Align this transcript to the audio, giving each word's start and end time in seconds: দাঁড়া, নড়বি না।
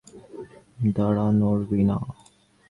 দাঁড়া, 0.95 1.25
নড়বি 1.31 1.81
না। 1.83 1.97